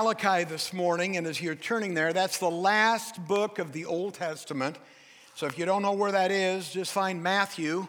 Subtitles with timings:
[0.00, 4.14] Malachi this morning, and as you're turning there, that's the last book of the Old
[4.14, 4.78] Testament.
[5.34, 7.88] So if you don't know where that is, just find Matthew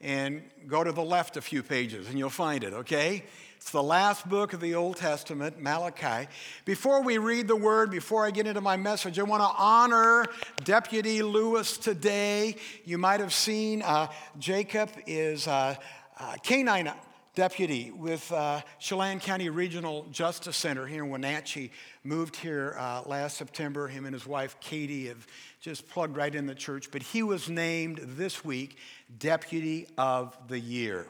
[0.00, 3.24] and go to the left a few pages and you'll find it, okay?
[3.56, 6.28] It's the last book of the Old Testament, Malachi.
[6.64, 10.26] Before we read the word, before I get into my message, I want to honor
[10.62, 12.54] Deputy Lewis today.
[12.84, 14.06] You might have seen uh,
[14.38, 15.74] Jacob is uh,
[16.20, 16.92] uh, canine
[17.38, 21.70] deputy with uh, Chelan County Regional Justice Center here in Wenatchee.
[22.02, 23.86] Moved here uh, last September.
[23.86, 25.24] Him and his wife Katie have
[25.60, 26.90] just plugged right in the church.
[26.90, 28.76] But he was named this week
[29.20, 31.06] Deputy of the Year.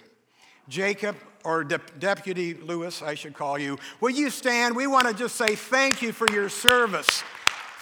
[0.68, 4.76] Jacob, or De- Deputy Lewis, I should call you, will you stand?
[4.76, 7.24] We want to just say thank you for your service.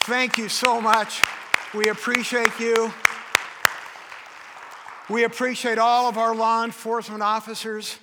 [0.03, 1.21] Thank you so much.
[1.75, 2.93] We appreciate you.
[5.09, 7.97] We appreciate all of our law enforcement officers.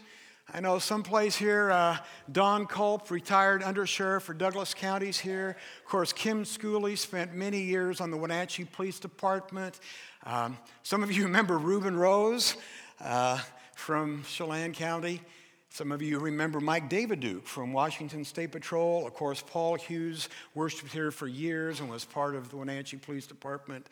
[0.57, 1.97] I know someplace here, uh,
[2.31, 5.57] Don Culp, retired undersheriff for Douglas counties here.
[5.83, 9.81] Of course, Kim Schooley spent many years on the Wenatchee Police Department.
[10.23, 12.57] Um, some of you remember Reuben Rose
[13.01, 13.41] uh,
[13.75, 15.23] from Chelan County.
[15.71, 19.09] Some of you remember Mike Daviduke from Washington State Patrol.
[19.09, 23.27] Of course, Paul Hughes worshiped here for years and was part of the Wenatchee Police
[23.27, 23.89] Department.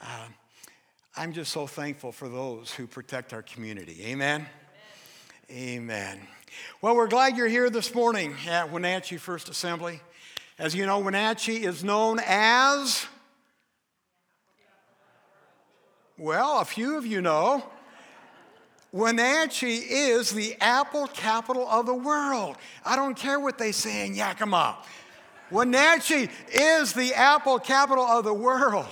[0.00, 0.28] Uh,
[1.14, 3.98] I'm just so thankful for those who protect our community.
[4.06, 4.46] Amen.
[5.48, 6.18] Amen.
[6.82, 10.00] Well, we're glad you're here this morning at Wenatchee First Assembly.
[10.58, 13.06] As you know, Wenatchee is known as,
[16.18, 17.62] well, a few of you know,
[18.90, 22.56] Wenatchee is the apple capital of the world.
[22.84, 24.76] I don't care what they say in Yakima.
[25.52, 28.88] Wenatchee is the apple capital of the world.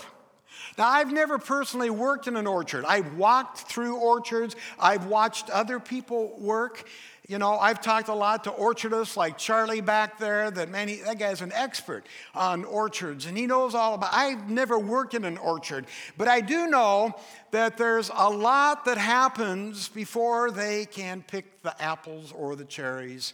[0.77, 2.85] Now, I've never personally worked in an orchard.
[2.85, 6.89] I've walked through orchards, I've watched other people work.
[7.27, 11.19] You know, I've talked a lot to orchardists like Charlie back there, that many, that
[11.19, 15.39] guy's an expert on orchards, and he knows all about I've never worked in an
[15.39, 15.87] orchard,
[16.19, 17.15] but I do know
[17.51, 23.33] that there's a lot that happens before they can pick the apples or the cherries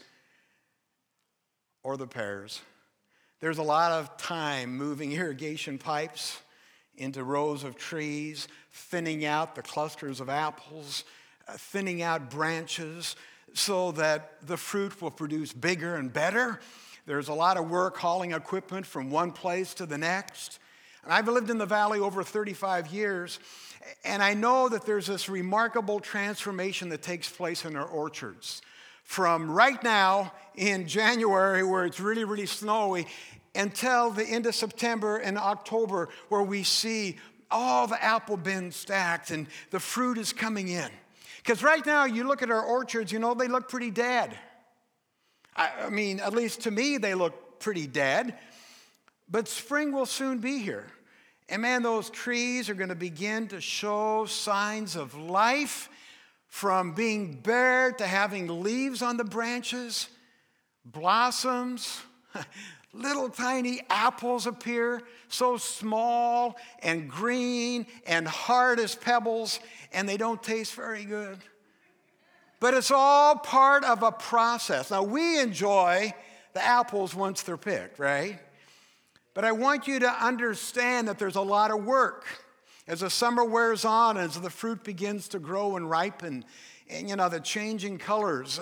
[1.82, 2.60] or the pears.
[3.40, 6.38] There's a lot of time moving irrigation pipes
[7.00, 11.04] into rows of trees, thinning out the clusters of apples,
[11.48, 13.16] uh, thinning out branches
[13.54, 16.60] so that the fruit will produce bigger and better.
[17.06, 20.58] There's a lot of work hauling equipment from one place to the next.
[21.02, 23.40] And I've lived in the valley over 35 years,
[24.04, 28.60] and I know that there's this remarkable transformation that takes place in our orchards.
[29.02, 33.06] From right now in January, where it's really, really snowy,
[33.54, 37.18] until the end of September and October, where we see
[37.50, 40.88] all the apple bins stacked and the fruit is coming in.
[41.38, 44.36] Because right now, you look at our orchards, you know, they look pretty dead.
[45.56, 48.38] I, mean, at least to me, they look pretty dead.
[49.28, 50.86] But spring will soon be here.
[51.48, 55.88] And man, those trees are going to begin to show signs of life
[56.46, 60.08] from being bare to having leaves on the branches,
[60.84, 62.00] blossoms.
[62.92, 69.60] little tiny apples appear, so small and green and hard as pebbles,
[69.92, 71.38] and they don't taste very good.
[72.58, 74.90] But it's all part of a process.
[74.90, 76.12] Now, we enjoy
[76.52, 78.38] the apples once they're picked, right?
[79.34, 82.26] But I want you to understand that there's a lot of work.
[82.86, 86.44] As the summer wears on, as the fruit begins to grow and ripen,
[86.88, 88.58] and you know, the changing colors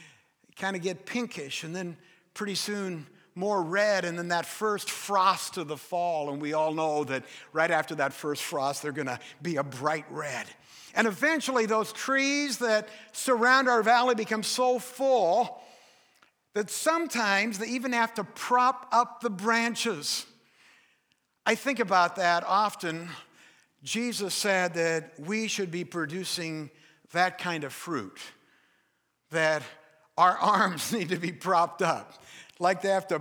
[0.56, 1.96] kind of get pinkish, and then
[2.32, 6.30] pretty soon more red, and then that first frost of the fall.
[6.30, 10.06] And we all know that right after that first frost, they're gonna be a bright
[10.10, 10.46] red.
[10.94, 15.60] And eventually, those trees that surround our valley become so full
[16.54, 20.24] that sometimes they even have to prop up the branches.
[21.44, 23.10] I think about that often.
[23.82, 26.70] Jesus said that we should be producing
[27.12, 28.18] that kind of fruit,
[29.30, 29.62] that
[30.16, 32.14] our arms need to be propped up
[32.58, 33.20] like they have to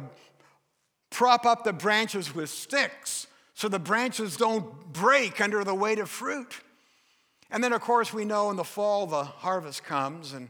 [1.09, 6.09] prop up the branches with sticks so the branches don't break under the weight of
[6.09, 6.61] fruit.
[7.49, 10.49] And then, of course, we know in the fall the harvest comes, and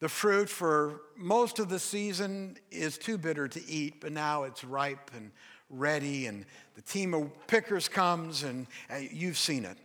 [0.00, 4.64] the fruit for most of the season is too bitter to eat, but now it's
[4.64, 5.30] ripe and
[5.68, 9.78] ready, and the team of pickers comes, and uh, you've seen it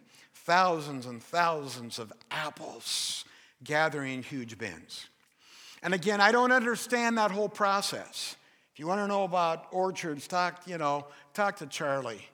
[0.45, 3.25] thousands and thousands of apples
[3.63, 5.07] gathering huge bins.
[5.85, 8.35] And again, I don't understand that whole process.
[8.73, 11.05] If you want to know about orchards, talk, you know,
[11.35, 12.27] talk to Charlie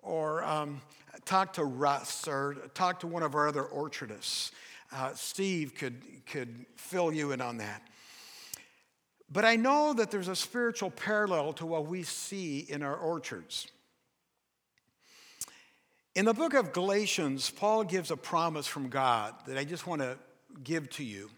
[0.00, 0.80] or um,
[1.24, 4.50] talk to Russ or talk to one of our other orchardists.
[4.92, 7.80] Uh, Steve could, could fill you in on that.
[9.30, 13.68] But I know that there's a spiritual parallel to what we see in our orchards.
[16.16, 20.02] In the book of Galatians, Paul gives a promise from God that I just want
[20.02, 20.18] to
[20.64, 21.30] give to you.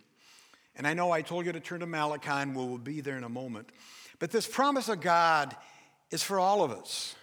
[0.79, 3.25] And I know I told you to turn to Malachi, and we'll be there in
[3.25, 3.69] a moment.
[4.21, 5.57] But this promise of God
[6.13, 7.17] is for all of us.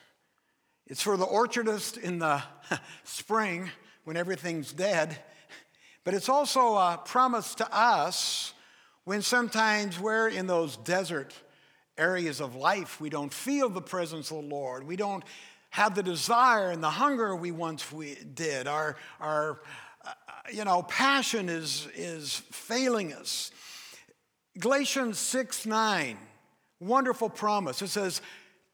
[0.88, 2.44] It's for the orchardist in the
[3.06, 3.72] spring
[4.04, 5.18] when everything's dead,
[6.04, 8.54] but it's also a promise to us
[9.06, 11.34] when sometimes we're in those desert
[11.98, 13.00] areas of life.
[13.00, 14.84] We don't feel the presence of the Lord.
[14.86, 15.24] We don't
[15.69, 18.68] have the desire and the hunger we once we did.
[18.68, 19.62] Our, our
[20.52, 23.52] you know, passion is, is failing us.
[24.60, 26.18] Galatians 6 9,
[26.80, 27.81] wonderful promise.
[27.81, 28.22] It says,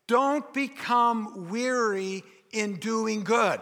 [0.07, 3.59] Don't become weary in doing good.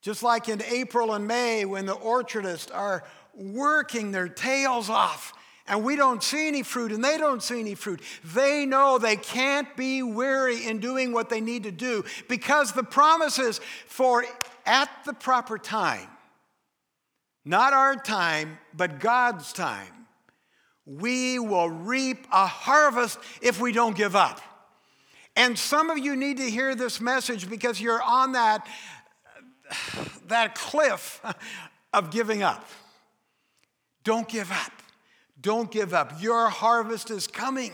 [0.00, 3.04] Just like in April and May when the orchardists are
[3.34, 5.32] working their tails off
[5.66, 8.00] and we don't see any fruit and they don't see any fruit.
[8.34, 12.82] They know they can't be weary in doing what they need to do because the
[12.82, 14.24] promise is for
[14.66, 16.08] at the proper time,
[17.44, 20.06] not our time, but God's time,
[20.86, 24.40] we will reap a harvest if we don't give up.
[25.36, 28.66] And some of you need to hear this message because you're on that
[30.28, 31.20] that cliff
[31.92, 32.68] of giving up.
[34.04, 34.72] Don't give up.
[35.40, 36.22] Don't give up.
[36.22, 37.72] Your harvest is coming.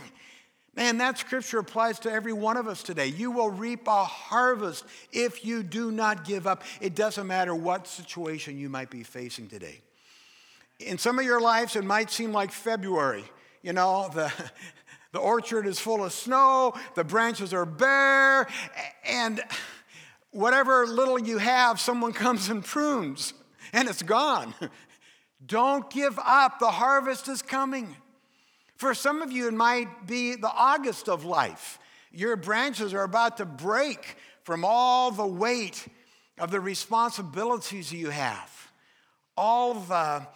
[0.77, 3.09] Man, that scripture applies to every one of us today.
[3.09, 6.63] You will reap a harvest if you do not give up.
[6.81, 9.81] It doesn't matter what situation you might be facing today.
[10.79, 13.25] In some of your lives, it might seem like February.
[13.63, 14.33] You know, the,
[15.13, 18.47] the orchard is full of snow, the branches are bare,
[19.05, 19.43] and
[20.31, 23.35] whatever little you have, someone comes and prunes,
[23.73, 24.55] and it's gone.
[25.47, 26.59] Don't give up.
[26.59, 27.97] The harvest is coming.
[28.81, 31.79] For some of you, it might be the August of life.
[32.13, 35.87] Your branches are about to break from all the weight
[36.39, 38.73] of the responsibilities you have,
[39.37, 40.27] all the,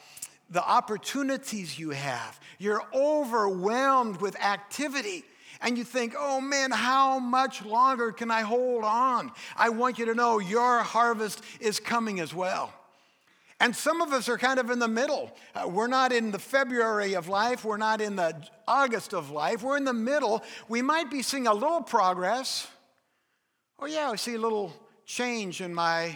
[0.50, 2.38] the opportunities you have.
[2.58, 5.24] You're overwhelmed with activity
[5.62, 9.32] and you think, oh man, how much longer can I hold on?
[9.56, 12.74] I want you to know your harvest is coming as well.
[13.64, 15.34] And some of us are kind of in the middle.
[15.54, 18.36] Uh, we're not in the February of life, we're not in the
[18.68, 20.42] August of life, we're in the middle.
[20.68, 22.68] We might be seeing a little progress.
[23.78, 24.70] Oh, yeah, I see a little
[25.06, 26.14] change in my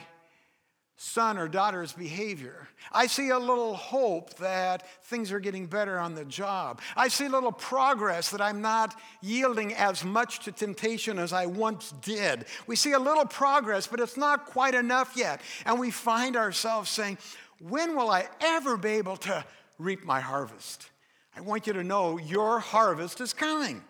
[1.01, 2.67] son or daughter's behavior.
[2.91, 6.81] I see a little hope that things are getting better on the job.
[6.97, 11.47] I see a little progress that I'm not yielding as much to temptation as I
[11.47, 12.47] once did.
[12.67, 15.41] We see a little progress, but it's not quite enough yet.
[15.65, 17.19] And we find ourselves saying,
[17.61, 19.45] When will I ever be able to
[19.79, 20.91] reap my harvest?
[21.37, 23.85] I want you to know your harvest is coming.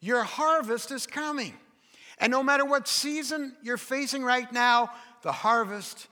[0.00, 1.52] Your harvest is coming.
[2.16, 4.92] And no matter what season you're facing right now,
[5.22, 6.08] the harvest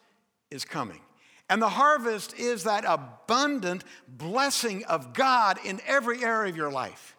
[0.51, 1.01] is coming.
[1.49, 7.17] And the harvest is that abundant blessing of God in every area of your life.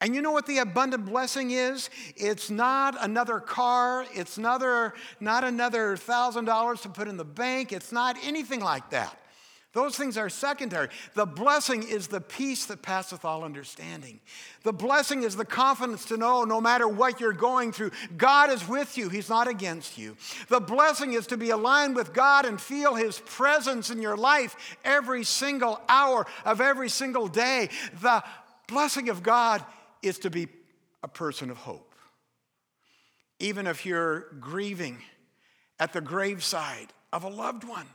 [0.00, 1.90] And you know what the abundant blessing is?
[2.16, 7.72] It's not another car, it's another, not another thousand dollars to put in the bank,
[7.72, 9.16] it's not anything like that.
[9.72, 10.88] Those things are secondary.
[11.14, 14.18] The blessing is the peace that passeth all understanding.
[14.64, 18.66] The blessing is the confidence to know no matter what you're going through, God is
[18.66, 20.16] with you, He's not against you.
[20.48, 24.76] The blessing is to be aligned with God and feel His presence in your life
[24.84, 27.68] every single hour of every single day.
[28.02, 28.24] The
[28.66, 29.64] blessing of God
[30.02, 30.48] is to be
[31.04, 31.94] a person of hope.
[33.38, 34.98] Even if you're grieving
[35.78, 37.86] at the graveside of a loved one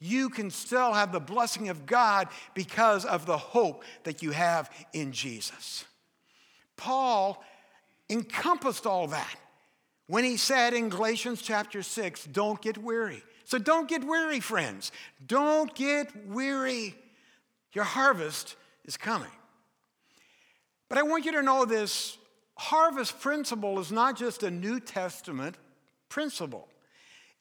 [0.00, 4.70] you can still have the blessing of God because of the hope that you have
[4.92, 5.84] in Jesus.
[6.76, 7.42] Paul
[8.08, 9.36] encompassed all that
[10.08, 13.22] when he said in Galatians chapter 6, don't get weary.
[13.44, 14.90] So don't get weary, friends.
[15.26, 16.94] Don't get weary.
[17.72, 19.30] Your harvest is coming.
[20.88, 22.16] But I want you to know this
[22.56, 25.56] harvest principle is not just a New Testament
[26.08, 26.68] principle,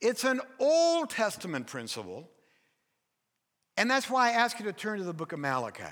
[0.01, 2.29] it's an Old Testament principle
[3.77, 5.83] and that's why I ask you to turn to the book of Malachi.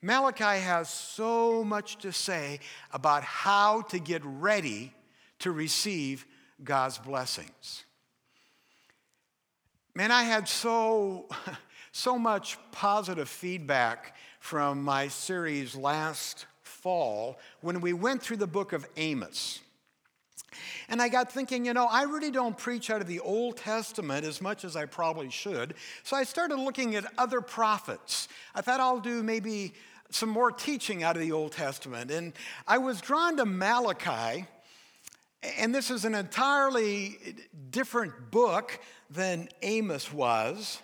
[0.00, 2.60] Malachi has so much to say
[2.92, 4.92] about how to get ready
[5.38, 6.26] to receive
[6.62, 7.84] God's blessings.
[9.94, 11.28] Man, I had so,
[11.92, 18.72] so much positive feedback from my series last fall when we went through the book
[18.72, 19.60] of Amos.
[20.88, 24.26] And I got thinking, you know, I really don't preach out of the Old Testament
[24.26, 25.74] as much as I probably should.
[26.02, 28.28] So I started looking at other prophets.
[28.54, 29.74] I thought I'll do maybe
[30.10, 32.10] some more teaching out of the Old Testament.
[32.10, 32.32] And
[32.66, 34.46] I was drawn to Malachi.
[35.58, 37.18] And this is an entirely
[37.70, 38.78] different book
[39.10, 40.80] than Amos was.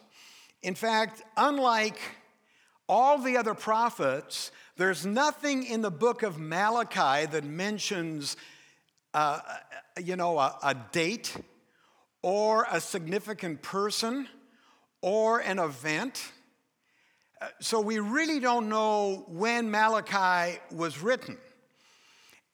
[0.62, 1.98] In fact, unlike
[2.88, 8.36] all the other prophets, there's nothing in the book of Malachi that mentions
[10.02, 11.36] you know, a, a date
[12.22, 14.28] or a significant person
[15.02, 16.32] or an event.
[17.40, 21.38] Uh, so we really don't know when Malachi was written.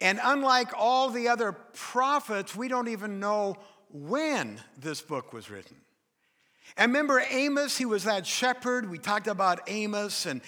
[0.00, 3.56] And unlike all the other prophets, we don't even know
[3.90, 5.76] when this book was written.
[6.76, 8.90] And remember Amos, he was that shepherd.
[8.90, 10.42] We talked about Amos and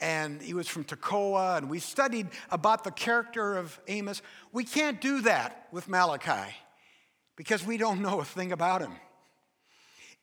[0.00, 4.22] and he was from Tekoa, and we studied about the character of Amos.
[4.52, 6.54] We can't do that with Malachi
[7.36, 8.92] because we don't know a thing about him.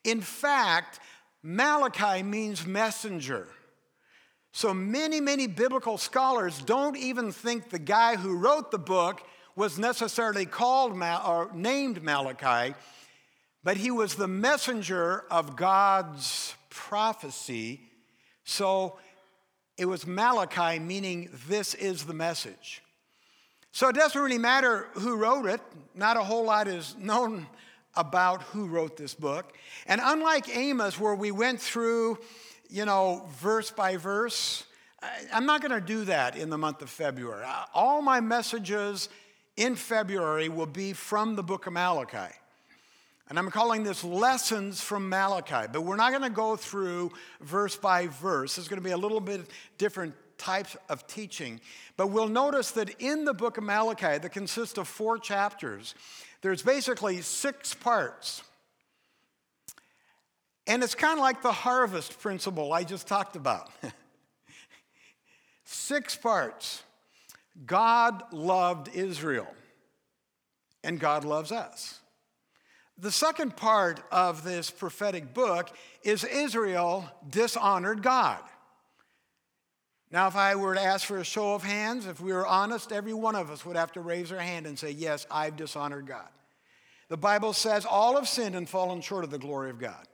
[0.04, 1.00] In fact,
[1.44, 3.48] Malachi means messenger.
[4.52, 9.22] So many, many biblical scholars don't even think the guy who wrote the book
[9.56, 12.76] was necessarily called Mal- or named Malachi,
[13.64, 17.82] but he was the messenger of God's prophecy.
[18.44, 18.98] So
[19.82, 22.84] it was Malachi, meaning this is the message.
[23.72, 25.60] So it doesn't really matter who wrote it,
[25.96, 27.48] not a whole lot is known
[27.96, 29.58] about who wrote this book.
[29.88, 32.20] And unlike Amos, where we went through,
[32.70, 34.66] you know, verse by verse,
[35.34, 37.44] I'm not going to do that in the month of February.
[37.74, 39.10] All my messages
[39.58, 42.36] in February will be from the book of Malachi.
[43.32, 47.78] And I'm calling this Lessons from Malachi, but we're not going to go through verse
[47.78, 48.58] by verse.
[48.58, 51.62] It's going to be a little bit different types of teaching.
[51.96, 55.96] But we'll notice that in the book of Malachi, that consists of four chapters,
[56.42, 58.44] there's basically six parts.
[60.68, 63.72] And it's kind of like the harvest principle I just talked about.
[65.64, 66.84] six parts.
[67.66, 69.48] God loved Israel,
[70.84, 72.01] and God loves us.
[73.02, 78.40] The second part of this prophetic book is Israel dishonored God.
[80.12, 82.92] Now, if I were to ask for a show of hands, if we were honest,
[82.92, 86.06] every one of us would have to raise our hand and say, Yes, I've dishonored
[86.06, 86.28] God.
[87.10, 90.08] The Bible says all have sinned and fallen short of the glory of God.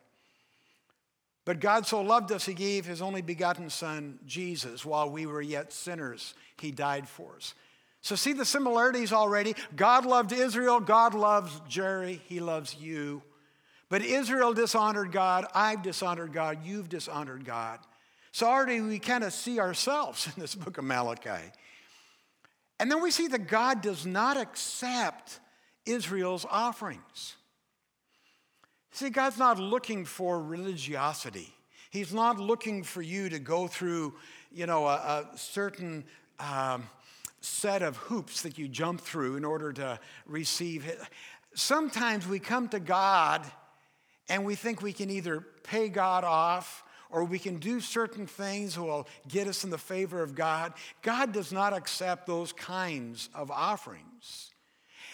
[1.44, 5.42] But God so loved us, He gave His only begotten Son, Jesus, while we were
[5.42, 6.36] yet sinners.
[6.62, 7.54] He died for us.
[8.08, 9.54] So, see the similarities already.
[9.76, 10.80] God loved Israel.
[10.80, 12.22] God loves Jerry.
[12.30, 13.22] He loves you.
[13.90, 15.46] But Israel dishonored God.
[15.54, 16.60] I've dishonored God.
[16.64, 17.80] You've dishonored God.
[18.32, 21.52] So, already we kind of see ourselves in this book of Malachi.
[22.80, 25.42] And then we see that God does not accept
[25.86, 27.36] Israel's offerings.
[28.94, 31.54] See, God's not looking for religiosity.
[31.90, 34.14] He's not looking for you to go through,
[34.50, 36.06] you know, a, a certain
[36.40, 36.88] um,
[37.48, 40.86] set of hoops that you jump through in order to receive.
[41.54, 43.44] Sometimes we come to God
[44.30, 48.78] and we think we can either pay God off or we can do certain things
[48.78, 50.74] will get us in the favor of God.
[51.02, 54.52] God does not accept those kinds of offerings.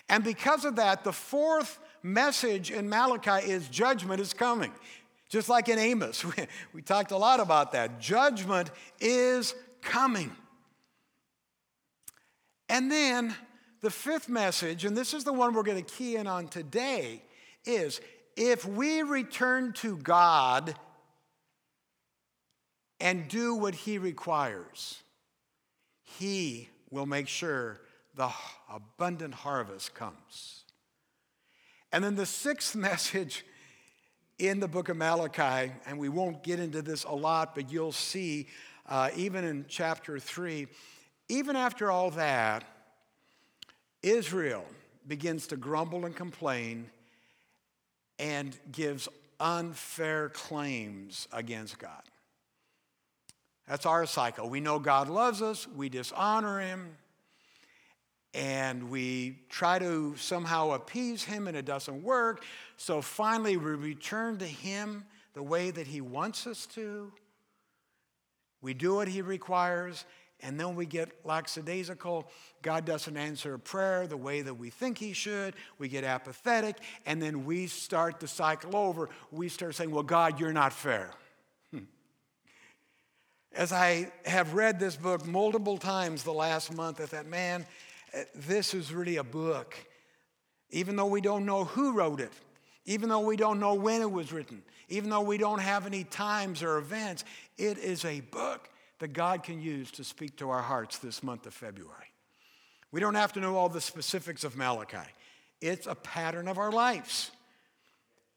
[0.10, 4.72] And because of that, the fourth message in Malachi is judgment is coming.
[5.30, 8.00] Just like in Amos, we, we talked a lot about that.
[8.00, 10.36] Judgment is coming.
[12.74, 13.36] And then
[13.82, 17.22] the fifth message, and this is the one we're going to key in on today,
[17.66, 18.02] is
[18.36, 20.74] if we return to God
[23.00, 25.04] and do what He requires,
[26.02, 27.80] He will make sure
[28.16, 28.32] the
[28.68, 30.64] abundant harvest comes.
[31.92, 33.46] And then the sixth message
[34.40, 37.92] in the book of Malachi, and we won't get into this a lot, but you'll
[37.92, 38.48] see
[38.90, 40.68] uh, even in chapter 3
[41.30, 42.64] even after all that,
[44.02, 44.66] Israel
[45.08, 46.90] begins to grumble and complain
[48.20, 49.08] and gives
[49.40, 52.04] unfair claims against God.
[53.68, 54.50] That's our cycle.
[54.50, 56.98] We know God loves us, we dishonor Him,
[58.34, 62.44] and we try to somehow appease Him, and it doesn't work.
[62.78, 67.12] So finally, we return to Him the way that He wants us to.
[68.62, 70.06] We do what He requires,
[70.44, 72.28] and then we get lackadaisical.
[72.62, 75.56] God doesn't answer a prayer the way that we think He should.
[75.80, 79.10] We get apathetic, and then we start the cycle over.
[79.32, 81.12] We start saying, Well, God, you're not fair.
[81.72, 81.86] Hmm.
[83.56, 87.66] As I have read this book multiple times the last month, I thought, man,
[88.36, 89.76] this is really a book.
[90.70, 92.34] even though we don't know who wrote it,
[92.86, 96.04] even though we don't know when it was written, even though we don't have any
[96.04, 97.24] times or events,
[97.58, 98.70] it is a book
[99.04, 102.14] that God can use to speak to our hearts this month of February.
[102.94, 105.10] We don't have to know all the specifics of Malachi,
[105.60, 107.30] it's a pattern of our lives.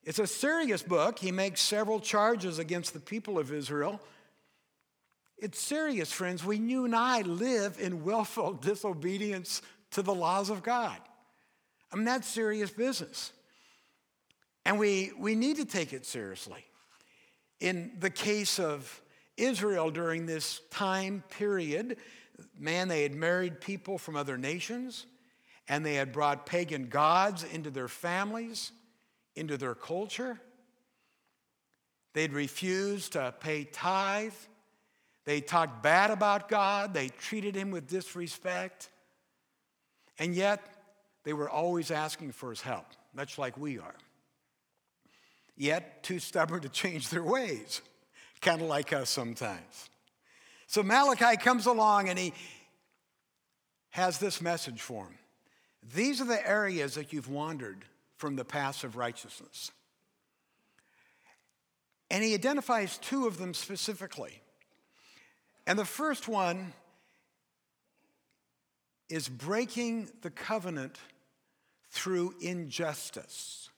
[0.02, 1.20] It's a serious book.
[1.20, 4.00] He makes several charges against the people of Israel.
[5.38, 6.44] It's serious, friends.
[6.44, 10.99] We, you and I live in willful disobedience to the laws of God.
[11.92, 13.30] I mean, that's serious business.
[14.64, 16.64] And we, we need to take it seriously.
[17.61, 19.00] In the case of
[19.37, 21.97] Israel during this time period,
[22.59, 25.07] man, they had married people from other nations
[25.69, 28.73] and they had brought pagan gods into their families
[29.37, 30.40] into their culture.
[32.14, 34.33] They'd refused to pay tithe.
[35.26, 36.95] They talked bad about God.
[36.95, 38.88] They treated him with disrespect.
[40.19, 40.62] And yet,
[41.25, 43.95] they were always asking for his help, much like we are.
[45.57, 47.83] Yet, too stubborn to change their ways,
[48.46, 49.90] kind of like us sometimes.
[50.68, 52.32] So, Malachi comes along and he
[53.90, 55.18] has this message for him.
[55.94, 57.84] These are the areas that you've wandered
[58.18, 59.72] from the paths of righteousness.
[62.08, 64.40] And he identifies two of them specifically.
[65.66, 66.72] And the first one
[69.08, 70.98] is breaking the covenant
[71.90, 73.70] through injustice.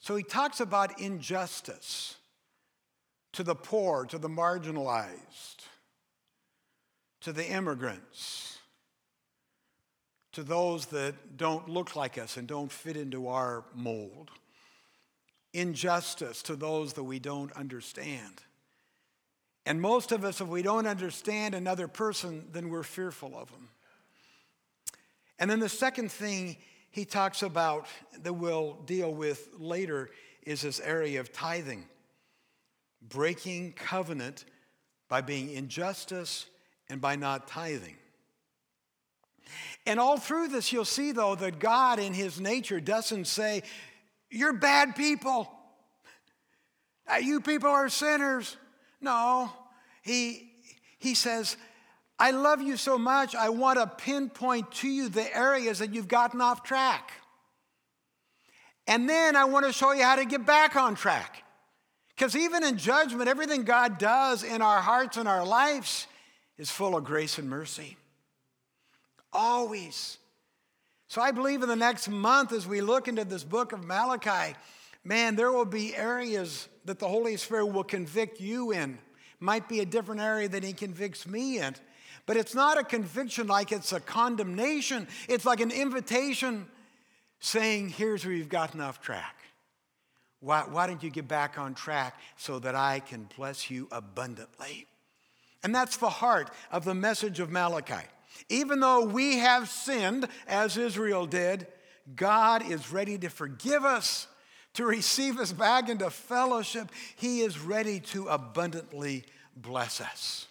[0.00, 2.16] So he talks about injustice
[3.32, 5.66] to the poor, to the marginalized,
[7.20, 8.52] to the immigrants
[10.32, 14.30] to those that don't look like us and don't fit into our mold,
[15.52, 18.42] injustice to those that we don't understand.
[19.66, 23.68] And most of us, if we don't understand another person, then we're fearful of them.
[25.38, 26.56] And then the second thing
[26.90, 27.86] he talks about
[28.22, 30.10] that we'll deal with later
[30.44, 31.86] is this area of tithing,
[33.08, 34.44] breaking covenant
[35.08, 36.46] by being injustice
[36.88, 37.96] and by not tithing.
[39.86, 43.62] And all through this, you'll see, though, that God in his nature doesn't say,
[44.30, 45.50] You're bad people.
[47.10, 48.56] Uh, you people are sinners.
[49.00, 49.50] No,
[50.02, 50.52] he,
[50.98, 51.56] he says,
[52.18, 56.06] I love you so much, I want to pinpoint to you the areas that you've
[56.06, 57.10] gotten off track.
[58.86, 61.42] And then I want to show you how to get back on track.
[62.22, 66.06] Because even in judgment, everything God does in our hearts and our lives
[66.56, 67.96] is full of grace and mercy.
[69.32, 70.18] Always.
[71.08, 74.54] So I believe in the next month, as we look into this book of Malachi,
[75.02, 78.98] man, there will be areas that the Holy Spirit will convict you in.
[79.40, 81.74] Might be a different area that He convicts me in.
[82.26, 86.66] But it's not a conviction like it's a condemnation, it's like an invitation
[87.40, 89.41] saying, Here's where you've gotten off track.
[90.42, 94.86] Why, why don't you get back on track so that I can bless you abundantly?
[95.62, 98.04] And that's the heart of the message of Malachi.
[98.48, 101.68] Even though we have sinned, as Israel did,
[102.16, 104.26] God is ready to forgive us,
[104.74, 106.90] to receive us back into fellowship.
[107.14, 109.22] He is ready to abundantly
[109.56, 110.48] bless us.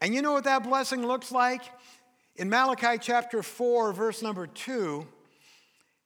[0.00, 1.60] And you know what that blessing looks like?
[2.36, 5.06] In Malachi chapter 4, verse number 2,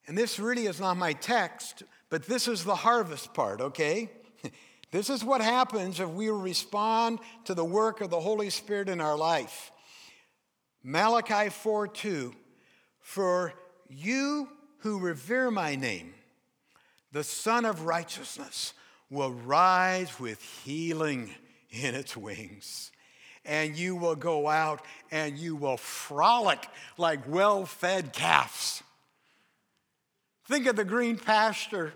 [0.09, 4.11] and this really is not my text, but this is the harvest part, okay?
[4.93, 9.01] This is what happens if we respond to the work of the Holy Spirit in
[9.01, 9.71] our life.
[10.83, 12.35] Malachi 4 2
[12.99, 13.55] For
[13.89, 16.13] you who revere my name,
[17.13, 18.73] the Sun of Righteousness
[19.11, 21.35] will rise with healing
[21.71, 22.91] in its wings.
[23.45, 26.67] And you will go out and you will frolic
[26.99, 28.83] like well fed calves.
[30.51, 31.93] Think of the green pasture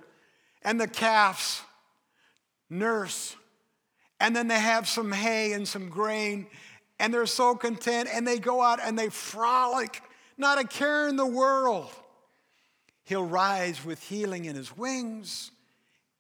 [0.63, 1.61] and the calves
[2.71, 3.35] nurse,
[4.21, 6.47] and then they have some hay and some grain,
[7.01, 10.01] and they're so content and they go out and they frolic,
[10.39, 11.91] not a care in the world.
[13.03, 15.51] He'll rise with healing in his wings,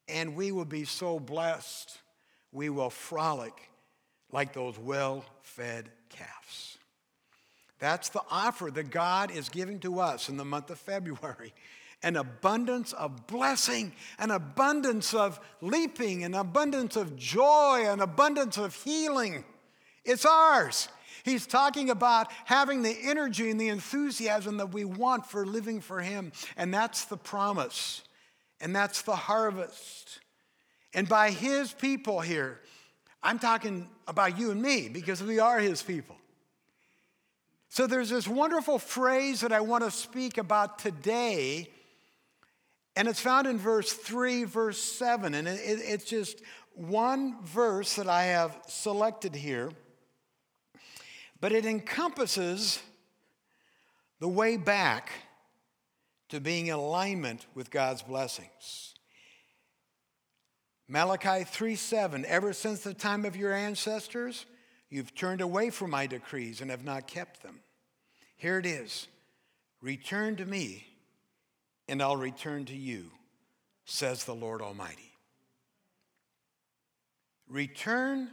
[0.08, 1.98] and we will be so blessed.
[2.50, 3.70] We will frolic
[4.32, 6.78] like those well fed calves.
[7.78, 11.54] That's the offer that God is giving to us in the month of February
[12.04, 18.74] an abundance of blessing, an abundance of leaping, an abundance of joy, an abundance of
[18.74, 19.42] healing.
[20.04, 20.88] It's ours.
[21.24, 26.00] He's talking about having the energy and the enthusiasm that we want for living for
[26.00, 26.32] Him.
[26.58, 28.02] And that's the promise.
[28.60, 30.20] And that's the harvest.
[30.92, 32.60] And by His people here,
[33.22, 36.16] I'm talking about you and me because we are His people.
[37.70, 41.70] So there's this wonderful phrase that I want to speak about today
[42.96, 45.34] And it's found in verse 3, verse 7.
[45.34, 46.40] And it, it, it's just
[46.74, 49.70] one verse that I have selected here,
[51.40, 52.80] but it encompasses
[54.20, 55.10] the way back
[56.28, 58.94] to being in alignment with God's blessings.
[60.88, 64.46] Malachi 3 7, ever since the time of your ancestors,
[64.90, 67.60] you've turned away from my decrees and have not kept them.
[68.36, 69.08] Here it is
[69.80, 70.86] Return to me,
[71.88, 73.10] and I'll return to you,
[73.84, 75.12] says the Lord Almighty.
[77.48, 78.30] Return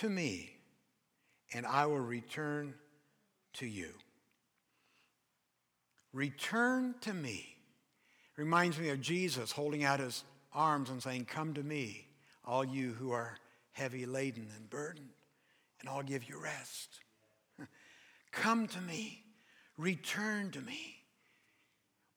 [0.00, 0.56] to me,
[1.52, 2.74] and I will return
[3.54, 3.90] to you.
[6.12, 7.56] Return to me.
[8.36, 12.06] Reminds me of Jesus holding out his arms and saying, Come to me,
[12.44, 13.36] all you who are
[13.72, 15.10] heavy laden and burdened,
[15.80, 17.00] and I'll give you rest.
[18.32, 19.22] Come to me.
[19.76, 20.93] Return to me.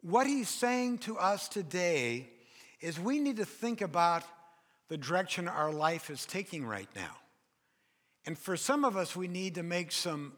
[0.02, 2.30] What he's saying to us today
[2.82, 4.24] is we need to think about
[4.90, 7.18] the direction our life is taking right now.
[8.26, 10.34] And for some of us, we need to make some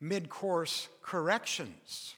[0.00, 2.14] mid course corrections.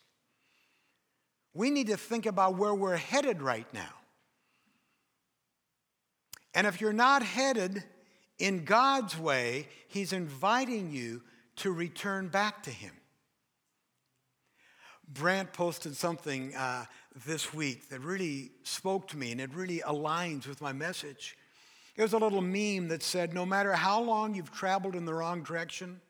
[1.52, 3.92] We need to think about where we're headed right now.
[6.54, 7.82] And if you're not headed
[8.38, 11.22] in God's way, He's inviting you
[11.56, 12.92] to return back to Him.
[15.12, 16.86] Brant posted something uh,
[17.26, 21.36] this week that really spoke to me and it really aligns with my message.
[21.96, 25.14] It was a little meme that said, No matter how long you've traveled in the
[25.14, 26.00] wrong direction,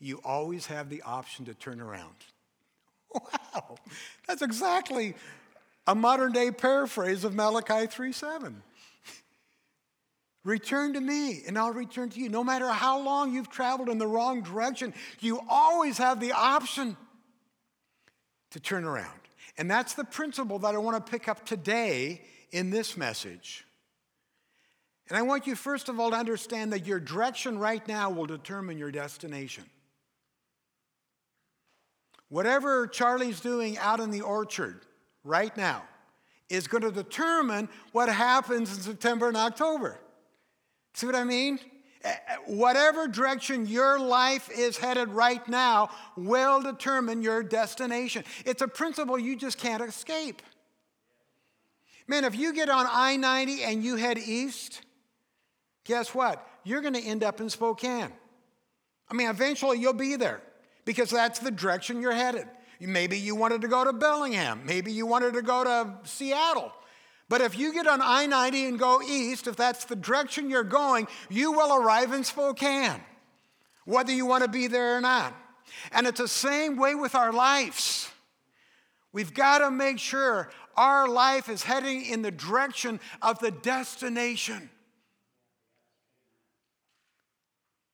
[0.00, 2.14] you always have the option to turn around.
[3.52, 3.74] Wow,
[4.28, 5.16] that's exactly
[5.88, 8.62] a modern day paraphrase of Malachi 3 7.
[10.44, 12.28] Return to me, and I'll return to you.
[12.28, 16.96] No matter how long you've traveled in the wrong direction, you always have the option
[18.50, 19.20] to turn around.
[19.58, 23.64] And that's the principle that I want to pick up today in this message.
[25.08, 28.26] And I want you, first of all, to understand that your direction right now will
[28.26, 29.64] determine your destination.
[32.28, 34.86] Whatever Charlie's doing out in the orchard
[35.24, 35.82] right now
[36.48, 39.98] is going to determine what happens in September and October.
[40.94, 41.58] See what I mean?
[42.02, 48.24] Eh, eh, whatever direction your life is headed right now will determine your destination.
[48.46, 50.40] It's a principle you just can't escape.
[52.08, 54.82] Man, if you get on I 90 and you head east,
[55.84, 56.46] guess what?
[56.64, 58.12] You're going to end up in Spokane.
[59.08, 60.40] I mean, eventually you'll be there
[60.84, 62.48] because that's the direction you're headed.
[62.80, 64.62] Maybe you wanted to go to Bellingham.
[64.64, 66.72] Maybe you wanted to go to Seattle.
[67.30, 70.64] But if you get on I 90 and go east, if that's the direction you're
[70.64, 73.00] going, you will arrive in Spokane,
[73.84, 75.32] whether you want to be there or not.
[75.92, 78.10] And it's the same way with our lives.
[79.12, 84.68] We've got to make sure our life is heading in the direction of the destination.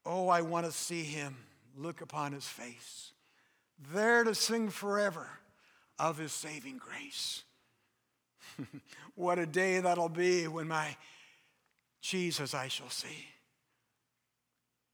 [0.07, 1.37] Oh, I want to see him,
[1.77, 3.13] look upon his face,
[3.93, 5.29] there to sing forever
[5.99, 7.43] of his saving grace.
[9.17, 10.97] what a day that'll be when my
[12.01, 13.27] Jesus I shall see.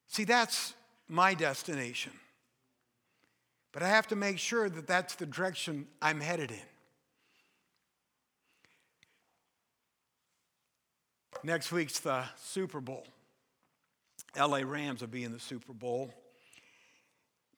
[0.08, 0.72] See, that's
[1.08, 2.12] my destination.
[3.72, 6.56] But I have to make sure that that's the direction I'm headed in.
[11.42, 13.04] Next week's the Super Bowl.
[14.38, 16.12] LA Rams will be in the Super Bowl.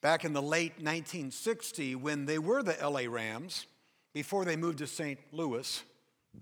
[0.00, 3.66] Back in the late 1960s, when they were the LA Rams,
[4.12, 5.18] before they moved to St.
[5.32, 5.82] Louis,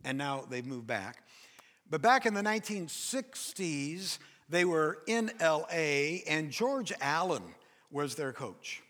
[0.05, 1.25] and now they've moved back.
[1.89, 7.43] But back in the 1960s, they were in LA, and George Allen
[7.91, 8.83] was their coach.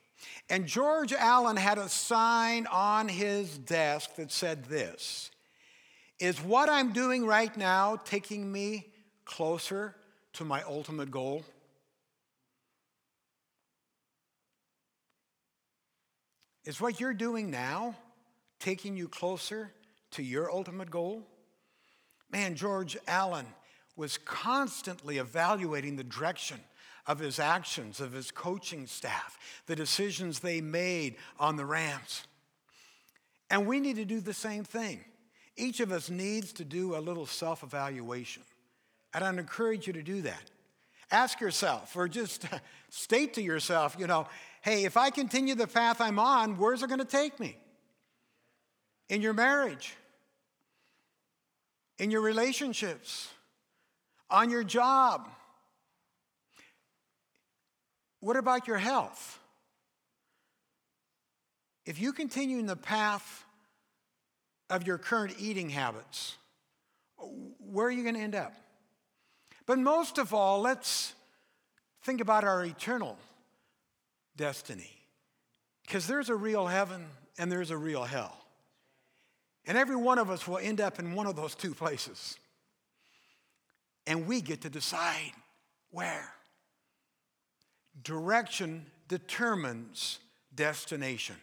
[0.48, 5.30] And George Allen had a sign on his desk that said this
[6.20, 8.86] Is what I'm doing right now taking me
[9.24, 9.94] closer
[10.34, 11.44] to my ultimate goal?
[16.64, 17.96] Is what you're doing now
[18.60, 19.72] taking you closer
[20.12, 21.26] to your ultimate goal?
[22.30, 23.46] Man, George Allen
[23.96, 26.58] was constantly evaluating the direction
[27.06, 32.22] of his actions, of his coaching staff, the decisions they made on the Rams.
[33.50, 35.04] And we need to do the same thing.
[35.56, 38.42] Each of us needs to do a little self evaluation.
[39.12, 40.50] And I'd encourage you to do that.
[41.10, 42.46] Ask yourself, or just
[42.88, 44.26] state to yourself, you know,
[44.62, 47.58] hey, if I continue the path I'm on, where's it going to take me?
[49.10, 49.94] In your marriage,
[52.02, 53.28] in your relationships,
[54.28, 55.28] on your job.
[58.18, 59.38] What about your health?
[61.86, 63.44] If you continue in the path
[64.68, 66.36] of your current eating habits,
[67.60, 68.52] where are you going to end up?
[69.64, 71.14] But most of all, let's
[72.02, 73.16] think about our eternal
[74.36, 74.90] destiny.
[75.86, 77.04] Because there's a real heaven
[77.38, 78.41] and there's a real hell.
[79.66, 82.36] And every one of us will end up in one of those two places.
[84.06, 85.32] And we get to decide
[85.90, 86.28] where.
[88.02, 90.18] Direction determines
[90.54, 91.36] destination.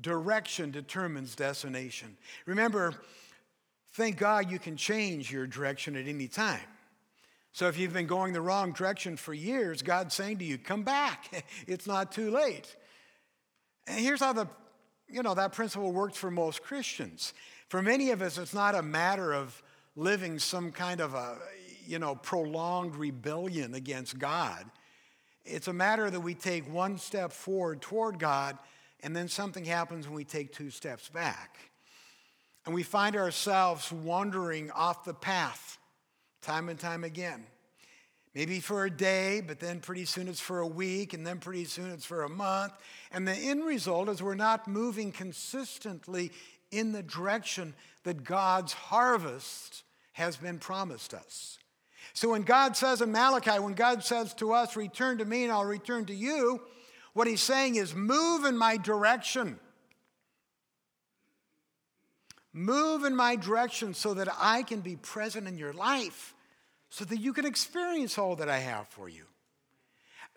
[0.00, 2.16] Direction determines destination.
[2.44, 2.94] Remember,
[3.92, 6.60] thank God you can change your direction at any time.
[7.52, 10.82] So if you've been going the wrong direction for years, God's saying to you, come
[10.82, 11.44] back.
[11.66, 12.76] it's not too late.
[13.86, 14.48] And here's how the
[15.08, 17.32] you know that principle works for most Christians.
[17.68, 19.62] For many of us, it's not a matter of
[19.94, 21.38] living some kind of a
[21.86, 24.64] you know prolonged rebellion against God.
[25.44, 28.58] It's a matter that we take one step forward toward God,
[29.02, 31.58] and then something happens when we take two steps back.
[32.64, 35.78] And we find ourselves wandering off the path
[36.42, 37.44] time and time again.
[38.36, 41.64] Maybe for a day, but then pretty soon it's for a week, and then pretty
[41.64, 42.74] soon it's for a month.
[43.10, 46.30] And the end result is we're not moving consistently
[46.70, 47.72] in the direction
[48.02, 51.58] that God's harvest has been promised us.
[52.12, 55.50] So when God says in Malachi, when God says to us, Return to me and
[55.52, 56.60] I'll return to you,
[57.14, 59.58] what he's saying is, Move in my direction.
[62.52, 66.34] Move in my direction so that I can be present in your life,
[66.96, 69.24] so that you can experience all that I have for you.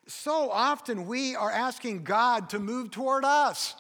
[0.08, 3.76] So often we are asking God to move toward us.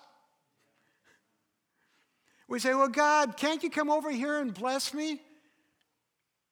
[2.47, 5.19] We say, Well, God, can't you come over here and bless me?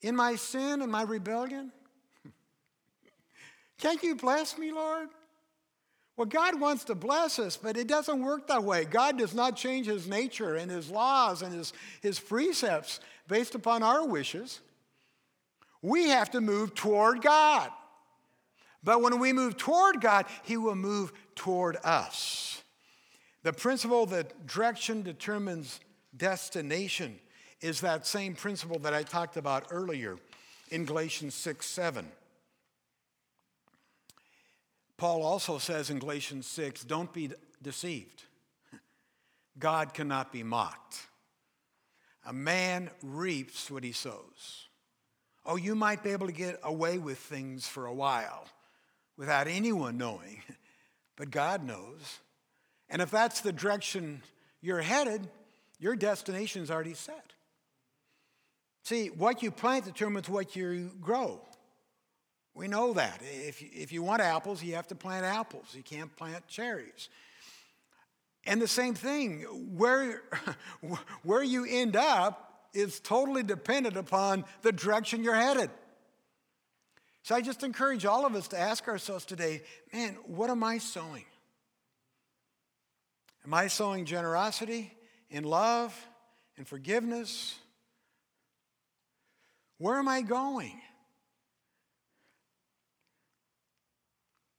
[0.01, 1.71] in my sin and my rebellion?
[3.79, 5.09] Can't you bless me, Lord?
[6.15, 8.85] Well, God wants to bless us, but it doesn't work that way.
[8.85, 13.83] God does not change his nature and his laws and his, his precepts based upon
[13.83, 14.59] our wishes.
[15.81, 17.71] We have to move toward God.
[18.83, 22.61] But when we move toward God, he will move toward us.
[23.43, 25.79] The principle that direction determines
[26.15, 27.19] destination
[27.61, 30.17] is that same principle that I talked about earlier
[30.69, 32.07] in Galatians 6 7.
[34.97, 38.23] Paul also says in Galatians 6 don't be deceived.
[39.59, 41.07] God cannot be mocked.
[42.25, 44.66] A man reaps what he sows.
[45.47, 48.45] Oh, you might be able to get away with things for a while
[49.15, 50.41] without anyone knowing,
[51.15, 52.19] but God knows.
[52.89, 54.21] And if that's the direction
[54.61, 55.27] you're headed,
[55.79, 57.31] your destination's already set.
[58.83, 61.41] See, what you plant determines what you grow.
[62.53, 63.21] We know that.
[63.21, 65.65] If, if you want apples, you have to plant apples.
[65.73, 67.09] You can't plant cherries.
[68.45, 69.41] And the same thing,
[69.77, 70.23] where,
[71.23, 75.69] where you end up is totally dependent upon the direction you're headed.
[77.23, 79.61] So I just encourage all of us to ask ourselves today
[79.93, 81.25] man, what am I sowing?
[83.45, 84.93] Am I sowing generosity,
[85.29, 85.93] in love,
[86.57, 87.57] in forgiveness?
[89.77, 90.81] Where am I going?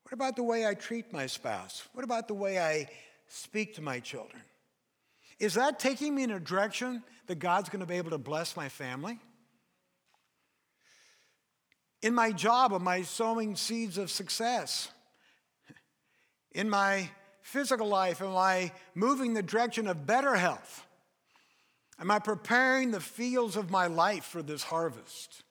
[0.05, 1.87] What about the way I treat my spouse?
[1.93, 2.89] What about the way I
[3.27, 4.43] speak to my children?
[5.39, 8.57] Is that taking me in a direction that God's going to be able to bless
[8.57, 9.19] my family?
[12.03, 14.91] In my job, am I sowing seeds of success?
[16.53, 17.11] In my
[17.43, 20.87] physical life, am I moving the direction of better health?
[22.01, 25.43] Am I preparing the fields of my life for this harvest?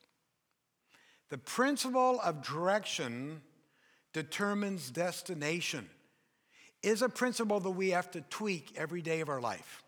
[1.30, 3.42] The principle of direction
[4.14, 5.90] determines destination
[6.88, 9.84] is a principle that we have to tweak every day of our life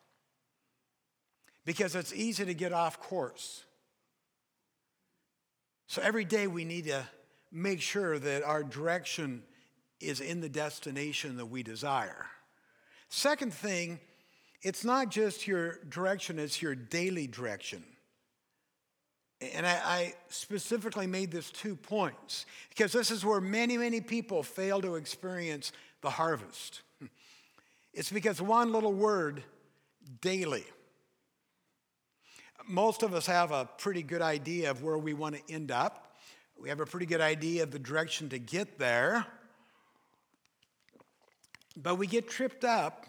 [1.66, 3.64] because it's easy to get off course.
[5.88, 7.04] So every day we need to
[7.52, 9.44] make sure that our direction
[10.00, 12.28] is in the destination that we desire.
[13.10, 14.00] Second thing
[14.62, 17.82] it's not just your direction, it's your daily direction.
[19.40, 24.44] And I, I, specifically made this two points because this is where many, many people
[24.44, 26.82] fail to experience the harvest.
[27.94, 29.44] It's because one little word,
[30.22, 30.66] daily.
[32.68, 36.18] Most of us have a pretty good idea of where we want to end up.
[36.60, 39.26] We have a pretty good idea of the direction to get there.
[41.76, 43.06] But we get tripped up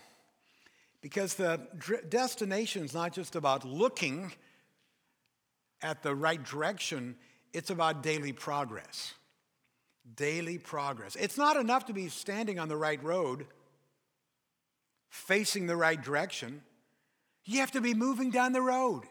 [1.02, 1.60] because the
[2.08, 4.32] destination is not just about looking
[5.82, 7.16] at the right direction,
[7.52, 9.14] it's about daily progress.
[10.14, 11.16] Daily progress.
[11.16, 13.46] It's not enough to be standing on the right road,
[15.11, 16.62] facing the right direction.
[17.44, 19.03] You have to be moving down the road.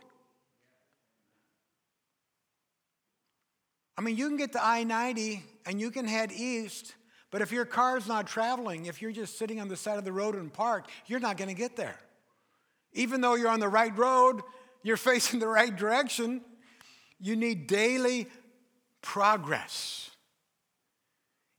[3.97, 6.95] I mean, you can get to I 90 and you can head east,
[7.31, 10.13] but if your car's not traveling, if you're just sitting on the side of the
[10.13, 11.99] road and parked, you're not going to get there.
[12.93, 14.41] Even though you're on the right road,
[14.83, 16.41] you're facing the right direction,
[17.19, 18.27] you need daily
[19.01, 20.09] progress.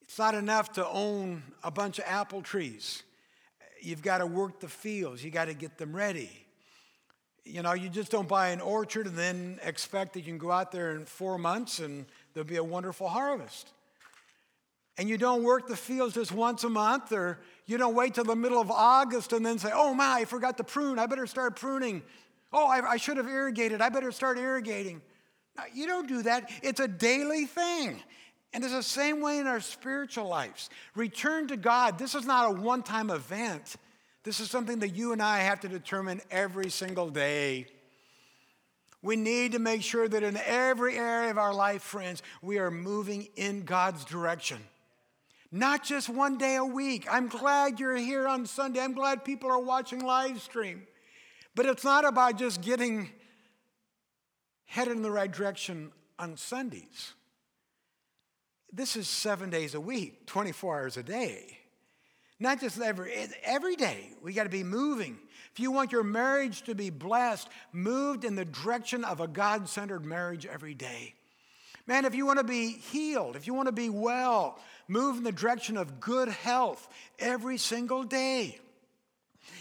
[0.01, 3.03] It's not enough to own a bunch of apple trees.
[3.83, 6.31] You've got to work the fields, you got to get them ready.
[7.45, 10.51] You know, you just don't buy an orchard and then expect that you can go
[10.51, 13.71] out there in four months and there'll be a wonderful harvest.
[14.99, 18.25] And you don't work the fields just once a month, or you don't wait till
[18.25, 20.99] the middle of August and then say, oh my, I forgot to prune.
[20.99, 22.03] I better start pruning.
[22.53, 23.81] Oh, I, I should have irrigated.
[23.81, 25.01] I better start irrigating.
[25.57, 26.51] No, you don't do that.
[26.63, 28.03] It's a daily thing.
[28.53, 30.71] And it's the same way in our spiritual lives.
[30.95, 31.99] Return to God.
[31.99, 33.77] This is not a one time event.
[34.25, 37.67] This is something that you and I have to determine every single day.
[39.03, 42.71] We need to make sure that in every area of our life, friends, we are
[42.71, 44.59] moving in God's direction.
[45.51, 47.07] Not just one day a week.
[47.11, 48.81] I'm glad you're here on Sunday.
[48.81, 50.87] I'm glad people are watching live stream.
[51.55, 53.11] But it's not about just getting
[54.67, 57.15] headed in the right direction on Sundays.
[58.73, 61.59] This is seven days a week, 24 hours a day.
[62.39, 63.13] Not just every,
[63.45, 65.19] every day, we got to be moving.
[65.53, 69.69] If you want your marriage to be blessed, moved in the direction of a God
[69.69, 71.15] centered marriage every day.
[71.87, 75.25] Man, if you want to be healed, if you want to be well, move in
[75.25, 78.59] the direction of good health every single day.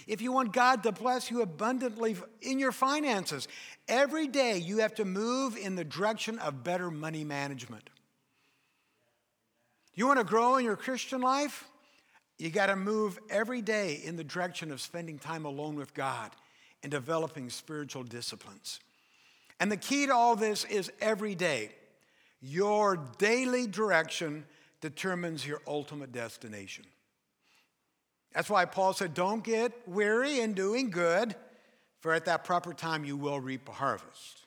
[0.07, 3.47] If you want God to bless you abundantly in your finances,
[3.87, 7.89] every day you have to move in the direction of better money management.
[9.99, 11.67] You want to grow in your Christian life?
[12.37, 16.31] You got to move every day in the direction of spending time alone with God
[16.83, 18.79] and developing spiritual disciplines.
[19.59, 21.71] And the key to all this is every day.
[22.39, 24.45] Your daily direction
[24.79, 26.85] determines your ultimate destination.
[28.33, 31.35] That's why Paul said, Don't get weary in doing good,
[31.99, 34.45] for at that proper time you will reap a harvest.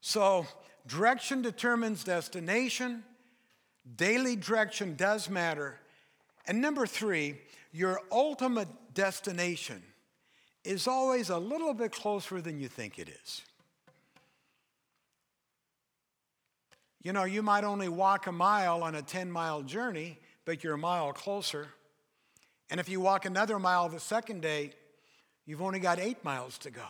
[0.00, 0.46] So,
[0.86, 3.02] direction determines destination.
[3.96, 5.78] Daily direction does matter.
[6.46, 7.36] And number three,
[7.72, 9.82] your ultimate destination
[10.64, 13.42] is always a little bit closer than you think it is.
[17.00, 20.74] You know, you might only walk a mile on a 10 mile journey, but you're
[20.74, 21.68] a mile closer.
[22.70, 24.72] And if you walk another mile the second day,
[25.46, 26.86] you've only got eight miles to go.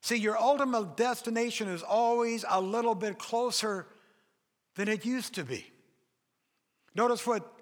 [0.00, 3.86] See, your ultimate destination is always a little bit closer
[4.80, 5.70] than it used to be.
[6.94, 7.52] Notice what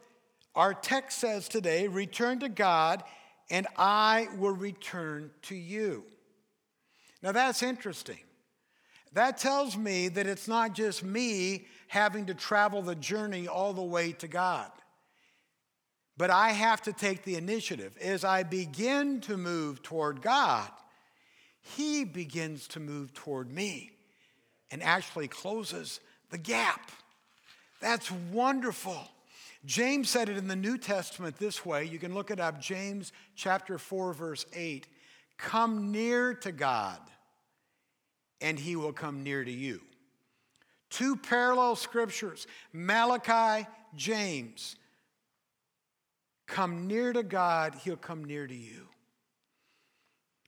[0.54, 3.02] our text says today return to God,
[3.50, 6.04] and I will return to you.
[7.20, 8.20] Now that's interesting.
[9.14, 13.82] That tells me that it's not just me having to travel the journey all the
[13.82, 14.70] way to God.
[16.16, 17.96] But I have to take the initiative.
[18.00, 20.70] As I begin to move toward God,
[21.62, 23.90] He begins to move toward me
[24.70, 25.98] and actually closes
[26.30, 26.92] the gap.
[27.80, 28.98] That's wonderful.
[29.64, 31.84] James said it in the New Testament this way.
[31.84, 34.86] You can look it up, James chapter 4, verse 8.
[35.36, 37.00] Come near to God,
[38.40, 39.80] and he will come near to you.
[40.90, 44.76] Two parallel scriptures Malachi, James.
[46.46, 48.88] Come near to God, He'll come near to you.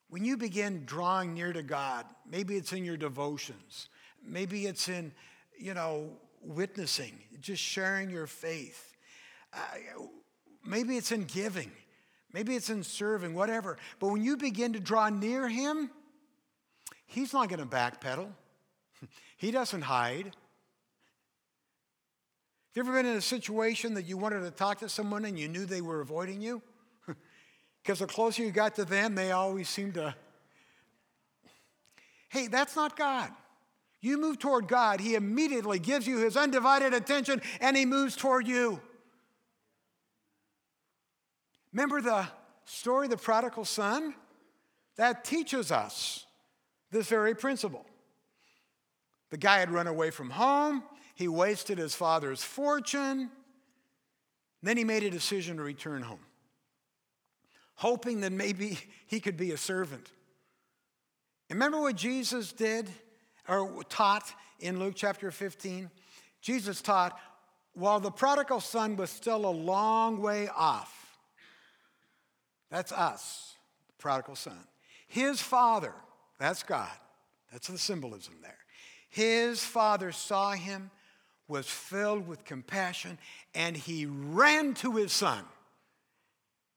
[0.08, 3.90] When you begin drawing near to God, maybe it's in your devotions,
[4.26, 5.12] maybe it's in,
[5.58, 6.10] you know,
[6.40, 8.96] witnessing, just sharing your faith.
[9.52, 9.58] Uh,
[10.64, 11.70] maybe it's in giving,
[12.32, 13.76] maybe it's in serving, whatever.
[13.98, 15.90] But when you begin to draw near Him,
[17.06, 18.28] He's not going to backpedal,
[19.36, 20.26] He doesn't hide.
[22.74, 25.36] Have you ever been in a situation that you wanted to talk to someone and
[25.36, 26.62] you knew they were avoiding you?
[27.82, 30.14] Because the closer you got to them, they always seemed to.
[32.28, 33.30] Hey, that's not God.
[34.00, 38.46] You move toward God, He immediately gives you His undivided attention and He moves toward
[38.46, 38.80] you.
[41.72, 42.26] Remember the
[42.64, 44.14] story of the prodigal son?
[44.96, 46.26] That teaches us
[46.90, 47.86] this very principle.
[49.30, 50.82] The guy had run away from home,
[51.14, 53.30] he wasted his father's fortune.
[54.62, 56.20] Then he made a decision to return home,
[57.76, 60.10] hoping that maybe he could be a servant.
[61.48, 62.88] Remember what Jesus did
[63.50, 65.90] or taught in Luke chapter 15?
[66.40, 67.18] Jesus taught
[67.74, 71.18] while the prodigal son was still a long way off.
[72.70, 73.56] That's us,
[73.88, 74.58] the prodigal son.
[75.06, 75.92] His father,
[76.38, 76.90] that's God,
[77.50, 78.58] that's the symbolism there.
[79.08, 80.90] His father saw him,
[81.48, 83.18] was filled with compassion,
[83.54, 85.44] and he ran to his son.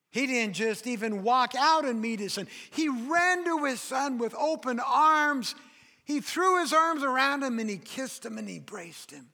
[0.10, 2.48] He didn't just even walk out and meet his son.
[2.72, 5.56] He ran to his son with open arms.
[6.06, 9.30] He threw his arms around him and he kissed him and he embraced him.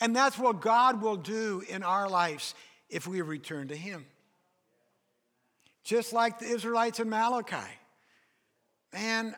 [0.00, 2.54] And that's what God will do in our lives
[2.88, 4.06] if we return to him.
[5.84, 7.56] Just like the Israelites in Malachi.
[8.92, 9.34] Man,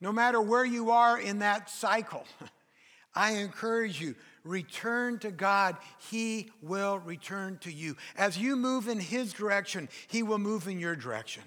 [0.00, 2.24] no matter where you are in that cycle,
[3.14, 4.14] I encourage you,
[4.44, 5.76] return to God.
[6.10, 7.96] He will return to you.
[8.16, 11.42] As you move in His direction, He will move in your direction.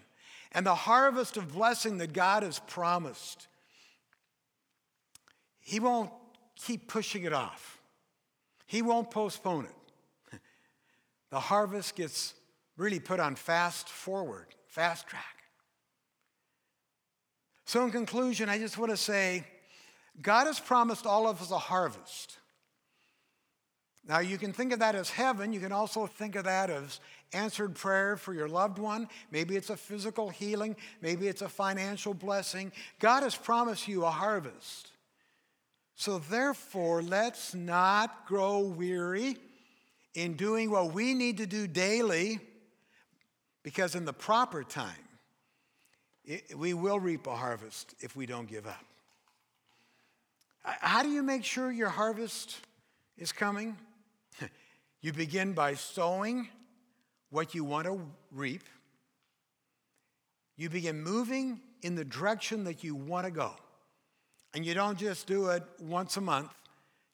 [0.52, 3.48] And the harvest of blessing that God has promised,
[5.70, 6.10] He won't
[6.56, 7.80] keep pushing it off,
[8.66, 10.40] He won't postpone it.
[11.30, 12.34] The harvest gets
[12.76, 15.44] really put on fast forward, fast track.
[17.66, 19.46] So, in conclusion, I just want to say
[20.20, 22.40] God has promised all of us a harvest.
[24.08, 25.54] Now, you can think of that as heaven.
[25.54, 27.00] You can also think of that as
[27.32, 29.08] answered prayer for your loved one.
[29.30, 30.76] Maybe it's a physical healing.
[31.00, 32.72] Maybe it's a financial blessing.
[33.00, 34.90] God has promised you a harvest.
[36.00, 39.36] So, therefore, let's not grow weary
[40.14, 42.39] in doing what we need to do daily,
[43.64, 44.95] because in the proper time,
[46.24, 48.82] it, we will reap a harvest if we don't give up.
[50.64, 52.56] How do you make sure your harvest
[53.18, 53.76] is coming?
[55.02, 56.47] you begin by sowing
[57.30, 58.00] what you want to
[58.32, 58.64] reap.
[60.56, 63.52] You begin moving in the direction that you want to go.
[64.54, 66.54] And you don't just do it once a month,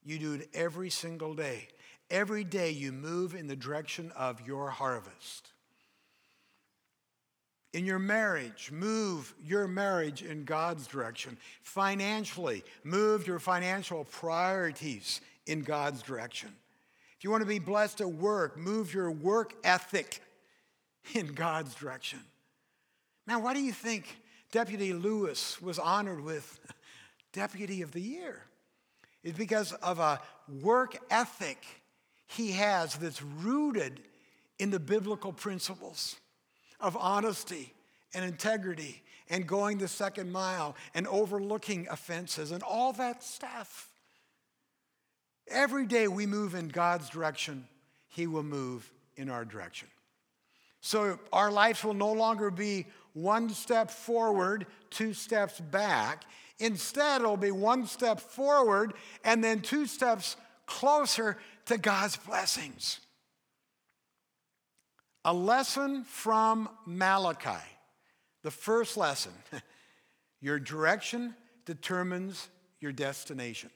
[0.03, 1.67] you do it every single day.
[2.09, 5.51] Every day you move in the direction of your harvest.
[7.73, 11.37] In your marriage, move your marriage in God's direction.
[11.61, 16.49] Financially, move your financial priorities in God's direction.
[17.17, 20.21] If you want to be blessed at work, move your work ethic
[21.13, 22.19] in God's direction.
[23.27, 24.19] Now, why do you think
[24.51, 26.59] Deputy Lewis was honored with
[27.35, 28.41] Deputy of the Year?
[29.21, 30.21] It's because of a
[30.61, 31.63] work ethic
[32.27, 33.99] he has that's rooted
[34.57, 36.15] in the biblical principles
[36.79, 37.73] of honesty
[38.13, 43.89] and integrity and going the second mile and overlooking offenses and all that stuff.
[45.47, 47.67] Every day we move in God's direction,
[48.07, 49.89] He will move in our direction.
[50.81, 52.85] So our lives will no longer be
[53.15, 56.25] one step forward, two steps back.
[56.59, 58.93] Instead, it'll be one step forward
[59.23, 60.35] and then two steps
[60.65, 62.99] closer to God's blessings.
[65.23, 67.63] A lesson from Malachi.
[68.43, 69.31] The first lesson
[70.41, 71.35] your direction
[71.65, 72.49] determines
[72.81, 73.69] your destination.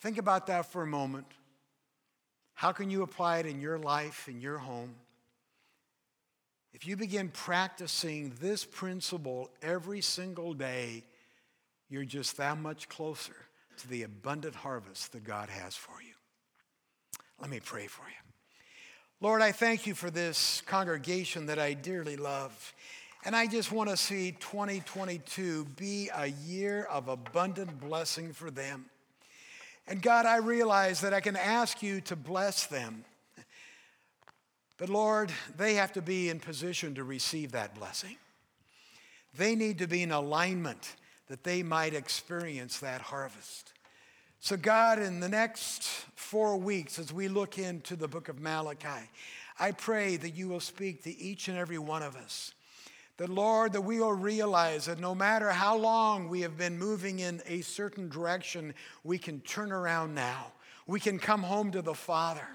[0.00, 1.26] Think about that for a moment.
[2.54, 4.96] How can you apply it in your life, in your home?
[6.74, 11.04] If you begin practicing this principle every single day,
[11.90, 13.36] you're just that much closer
[13.78, 16.14] to the abundant harvest that God has for you.
[17.40, 18.32] Let me pray for you.
[19.20, 22.74] Lord, I thank you for this congregation that I dearly love.
[23.24, 28.86] And I just want to see 2022 be a year of abundant blessing for them.
[29.86, 33.04] And God, I realize that I can ask you to bless them.
[34.82, 38.16] But Lord, they have to be in position to receive that blessing.
[39.32, 40.96] They need to be in alignment
[41.28, 43.74] that they might experience that harvest.
[44.40, 45.84] So, God, in the next
[46.16, 49.08] four weeks, as we look into the book of Malachi,
[49.56, 52.52] I pray that you will speak to each and every one of us.
[53.18, 57.20] That, Lord, that we will realize that no matter how long we have been moving
[57.20, 58.74] in a certain direction,
[59.04, 60.50] we can turn around now.
[60.88, 62.48] We can come home to the Father.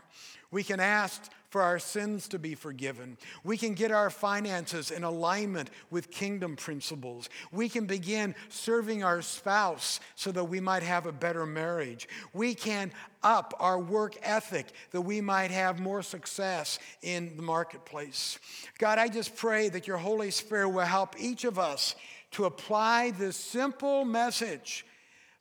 [0.51, 3.17] We can ask for our sins to be forgiven.
[3.43, 7.29] We can get our finances in alignment with kingdom principles.
[7.51, 12.09] We can begin serving our spouse so that we might have a better marriage.
[12.33, 12.91] We can
[13.23, 18.39] up our work ethic that we might have more success in the marketplace.
[18.77, 21.95] God, I just pray that your Holy Spirit will help each of us
[22.31, 24.85] to apply this simple message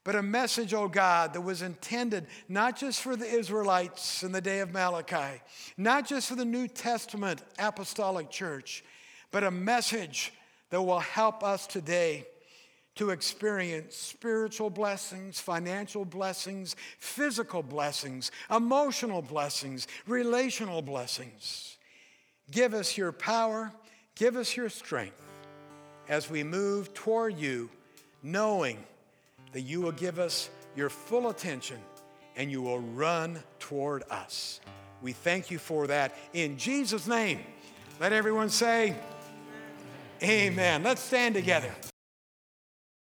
[0.06, 4.40] but a message, oh God, that was intended not just for the Israelites in the
[4.40, 5.42] day of Malachi,
[5.76, 8.84] not just for the New Testament apostolic church,
[9.32, 10.32] but a message
[10.70, 12.24] that will help us today
[12.94, 21.78] to experience spiritual blessings, financial blessings, physical blessings, emotional blessings, relational blessings.
[22.52, 23.72] Give us your power,
[24.14, 25.20] give us your strength.
[26.08, 27.68] as we move toward you,
[28.22, 28.78] knowing
[29.56, 31.78] that you will give us your full attention
[32.36, 34.60] and you will run toward us.
[35.00, 37.40] We thank you for that in Jesus' name.
[37.98, 38.94] Let everyone say,
[40.22, 40.82] Amen.
[40.82, 41.72] Let's stand together.